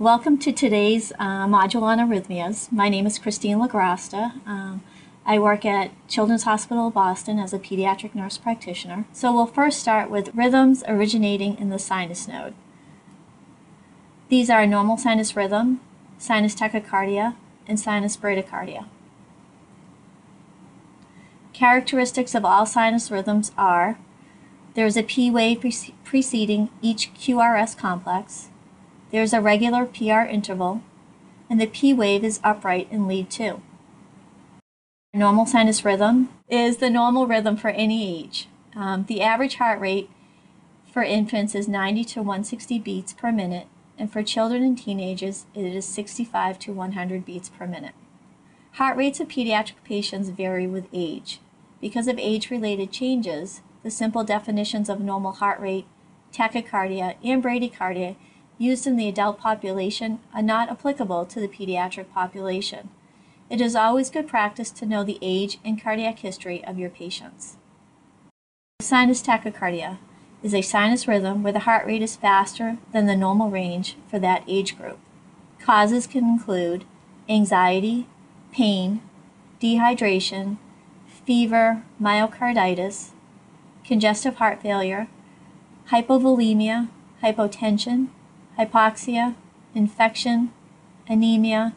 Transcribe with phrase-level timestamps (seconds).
[0.00, 2.72] Welcome to today's uh, module on arrhythmias.
[2.72, 4.44] My name is Christine Lagrasta.
[4.44, 4.82] Um,
[5.24, 9.04] I work at Children's Hospital of Boston as a pediatric nurse practitioner.
[9.12, 12.54] So we'll first start with rhythms originating in the sinus node.
[14.30, 15.80] These are normal sinus rhythm,
[16.18, 17.36] sinus tachycardia,
[17.68, 18.86] and sinus bradycardia.
[21.52, 23.96] Characteristics of all sinus rhythms are
[24.74, 25.64] there is a P wave
[26.02, 28.48] preceding each QRS complex,
[29.14, 30.82] there is a regular PR interval,
[31.48, 33.62] and the P wave is upright in lead 2.
[35.12, 38.48] Normal sinus rhythm is the normal rhythm for any age.
[38.74, 40.10] Um, the average heart rate
[40.92, 45.64] for infants is 90 to 160 beats per minute, and for children and teenagers, it
[45.64, 47.94] is 65 to 100 beats per minute.
[48.72, 51.38] Heart rates of pediatric patients vary with age.
[51.80, 55.86] Because of age related changes, the simple definitions of normal heart rate,
[56.32, 58.16] tachycardia, and bradycardia
[58.58, 62.90] used in the adult population are not applicable to the pediatric population.
[63.50, 67.56] It is always good practice to know the age and cardiac history of your patients.
[68.80, 69.98] Sinus tachycardia
[70.42, 74.18] is a sinus rhythm where the heart rate is faster than the normal range for
[74.18, 74.98] that age group.
[75.58, 76.84] Causes can include
[77.28, 78.06] anxiety,
[78.52, 79.00] pain,
[79.60, 80.58] dehydration,
[81.06, 83.10] fever, myocarditis,
[83.84, 85.08] congestive heart failure,
[85.90, 86.88] hypovolemia,
[87.22, 88.08] hypotension,
[88.58, 89.34] hypoxia,
[89.74, 90.52] infection,
[91.08, 91.74] anemia,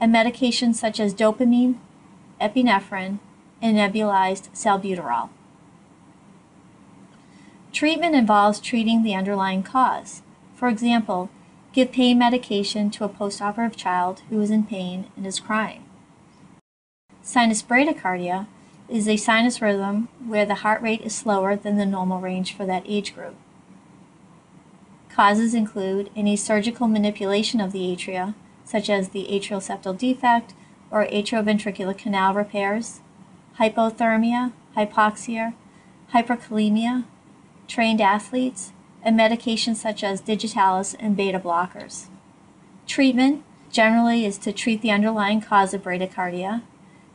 [0.00, 1.76] and medications such as dopamine,
[2.40, 3.18] epinephrine,
[3.62, 5.30] and nebulized salbutamol.
[7.72, 10.22] Treatment involves treating the underlying cause.
[10.54, 11.28] For example,
[11.72, 15.84] give pain medication to a postoperative child who is in pain and is crying.
[17.20, 18.46] Sinus bradycardia
[18.88, 22.64] is a sinus rhythm where the heart rate is slower than the normal range for
[22.64, 23.34] that age group.
[25.16, 28.34] Causes include any surgical manipulation of the atria,
[28.66, 30.52] such as the atrial septal defect
[30.90, 33.00] or atrioventricular canal repairs,
[33.58, 35.54] hypothermia, hypoxia,
[36.12, 37.04] hyperkalemia,
[37.66, 42.08] trained athletes, and medications such as digitalis and beta blockers.
[42.86, 46.60] Treatment generally is to treat the underlying cause of bradycardia.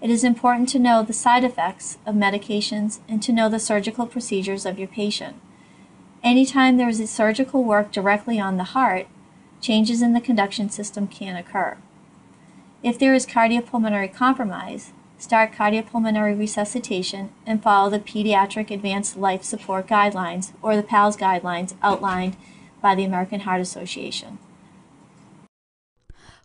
[0.02, 4.08] It is important to know the side effects of medications and to know the surgical
[4.08, 5.36] procedures of your patient.
[6.24, 9.08] Anytime there is a surgical work directly on the heart,
[9.59, 11.78] changes in the conduction system can occur.
[12.84, 19.88] If there is cardiopulmonary compromise, start cardiopulmonary resuscitation and follow the Pediatric Advanced Life Support
[19.88, 22.38] Guidelines or the PALS guidelines outlined
[22.82, 24.38] by the American Heart Association.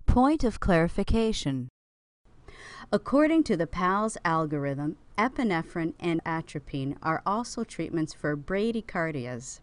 [0.06, 1.68] Point of clarification.
[2.90, 9.60] According to the PALS algorithm, epinephrine and atropine are also treatments for bradycardias.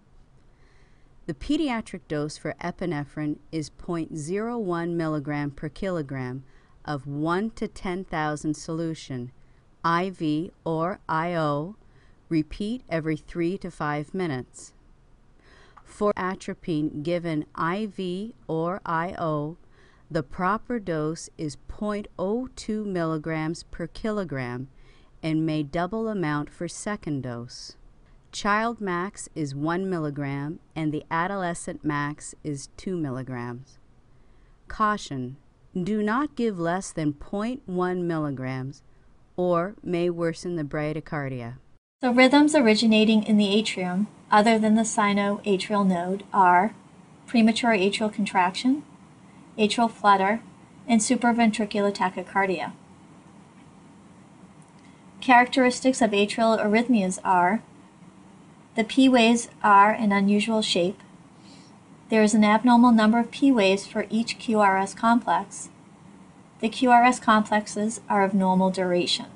[1.25, 6.43] The pediatric dose for epinephrine is 0.01 milligram per kilogram
[6.83, 9.31] of 1 to 10,000 solution,
[9.85, 11.77] IV or IO,
[12.27, 14.73] repeat every 3 to 5 minutes.
[15.85, 19.57] For atropine given IV or IO,
[20.11, 24.67] the proper dose is 0.02 milligrams per kilogram
[25.21, 27.77] and may double amount for second dose.
[28.33, 33.77] Child max is 1 milligram and the adolescent max is 2 milligrams.
[34.67, 35.37] Caution
[35.79, 38.81] do not give less than 0.1 milligrams
[39.37, 41.57] or may worsen the bradycardia.
[42.01, 46.73] The rhythms originating in the atrium, other than the sinoatrial node, are
[47.27, 48.81] premature atrial contraction,
[49.59, 50.41] atrial flutter,
[50.87, 52.73] and supraventricular tachycardia.
[55.21, 57.61] Characteristics of atrial arrhythmias are
[58.75, 60.99] the P waves are an unusual shape.
[62.09, 65.69] There is an abnormal number of P waves for each QRS complex.
[66.59, 69.27] The QRS complexes are of normal duration.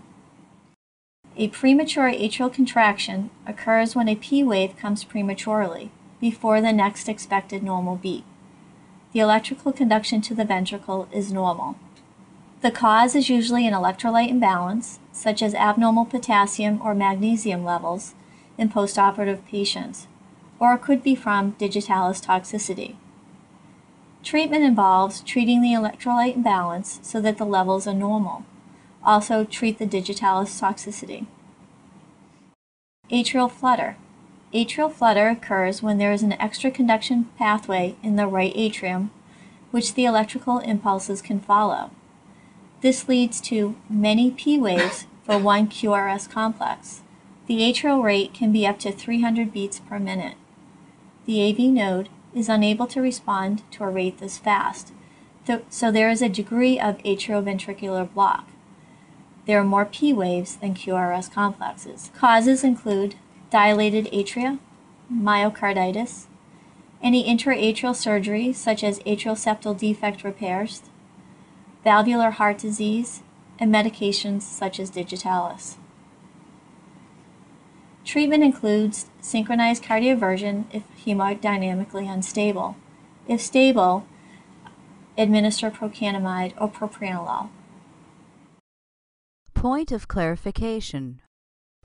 [1.36, 7.62] A premature atrial contraction occurs when a P wave comes prematurely, before the next expected
[7.62, 8.24] normal beat.
[9.13, 11.75] The electrical conduction to the ventricle is normal.
[12.62, 18.16] The cause is usually an electrolyte imbalance, such as abnormal potassium or magnesium levels,
[18.57, 20.07] in postoperative patients,
[20.59, 22.95] or it could be from digitalis toxicity.
[24.24, 28.45] Treatment involves treating the electrolyte imbalance so that the levels are normal.
[29.04, 31.27] Also, treat the digitalis toxicity.
[33.09, 33.95] Atrial flutter.
[34.54, 39.12] Atrial flutter occurs when there is an extra conduction pathway in the right atrium,
[39.71, 41.92] which the electrical impulses can follow.
[42.81, 47.01] This leads to many P waves for one QRS complex.
[47.47, 50.35] The atrial rate can be up to 300 beats per minute.
[51.25, 54.91] The AV node is unable to respond to a rate this fast,
[55.69, 58.49] so there is a degree of atrioventricular block.
[59.45, 62.11] There are more P waves than QRS complexes.
[62.17, 63.15] Causes include
[63.50, 64.59] dilated atria,
[65.09, 66.25] myocarditis,
[67.01, 70.81] any intraatrial surgery such as atrial septal defect repairs,
[71.85, 73.23] valvular heart disease,
[73.57, 75.77] and medications such as digitalis.
[78.07, 82.77] Treatment includes synchronized cardioversion if hemodynamically unstable.
[83.27, 84.07] If stable,
[85.18, 87.50] administer procainamide or propranolol.
[89.54, 91.19] Point of clarification.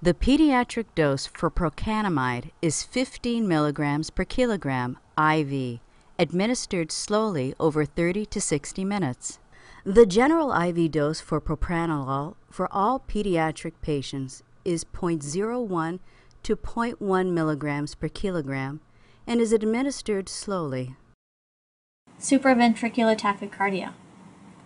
[0.01, 5.81] The pediatric dose for procainamide is 15 milligrams per kilogram IV,
[6.21, 9.41] administered slowly over 30 to 60 minutes.
[9.85, 15.99] The general IV dose for propranolol for all pediatric patients is 0.01
[16.43, 18.81] to 0.1 milligrams per kilogram
[19.27, 20.97] and is administered slowly.
[22.19, 23.93] Supraventricular tachycardia.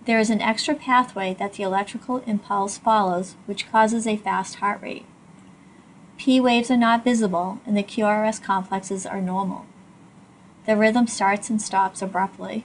[0.06, 4.80] There is an extra pathway that the electrical impulse follows which causes a fast heart
[4.80, 5.04] rate.
[6.16, 9.66] P waves are not visible and the QRS complexes are normal.
[10.66, 12.64] The rhythm starts and stops abruptly.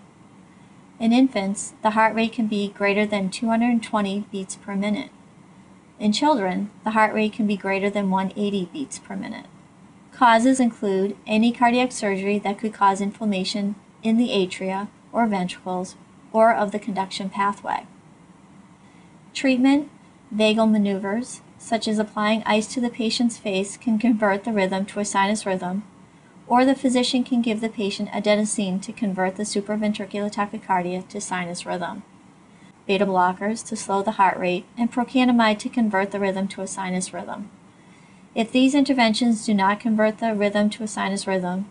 [0.99, 5.09] In infants, the heart rate can be greater than 220 beats per minute.
[6.01, 9.45] In children, the heart rate can be greater than 180 beats per minute.
[10.11, 15.95] Causes include any cardiac surgery that could cause inflammation in the atria or ventricles
[16.33, 17.85] or of the conduction pathway.
[19.35, 19.91] Treatment,
[20.35, 24.99] vagal maneuvers, such as applying ice to the patient's face, can convert the rhythm to
[24.99, 25.83] a sinus rhythm,
[26.47, 31.63] or the physician can give the patient adenosine to convert the supraventricular tachycardia to sinus
[31.63, 32.01] rhythm,
[32.87, 36.67] beta blockers to slow the heart rate, and procainamide to convert the rhythm to a
[36.67, 37.49] sinus rhythm.
[38.33, 41.67] If these interventions do not convert the rhythm to a sinus rhythm,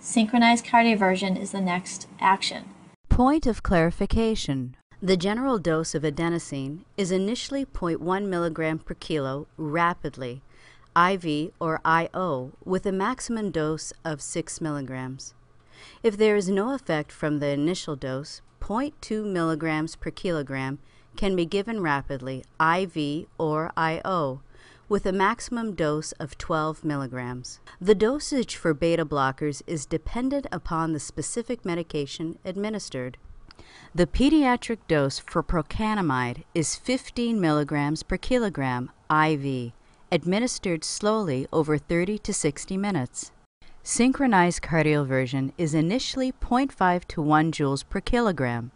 [0.00, 2.64] synchronized cardioversion is the next action.
[3.08, 4.76] Point of clarification.
[5.02, 10.42] The general dose of adenosine is initially 0.1 milligram per kilo rapidly,
[10.96, 15.34] IV or IO, with a maximum dose of 6 milligrams.
[16.02, 20.78] If there is no effect from the initial dose, 0.2 milligrams per kilogram
[21.16, 24.42] can be given rapidly, IV or IO,
[24.88, 27.58] with a maximum dose of 12 milligrams.
[27.80, 33.18] The dosage for beta blockers is dependent upon the specific medication administered.
[33.92, 39.72] The pediatric dose for procainamide is 15 milligrams per kilogram IV,
[40.12, 43.32] administered slowly over 30 to 60 minutes.
[43.92, 48.70] Synchronized cardioversion is initially 0.5 to 1 joules per kilogram.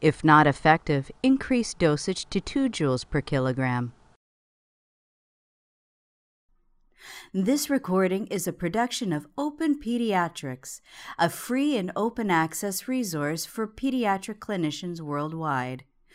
[0.00, 3.92] If not effective, increase dosage to 2 joules per kilogram.
[7.32, 10.80] This recording is a production of Open Pediatrics,
[11.16, 15.84] a free and open access resource for pediatric clinicians worldwide.